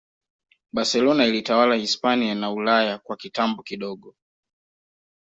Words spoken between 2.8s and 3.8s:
kwa kitambo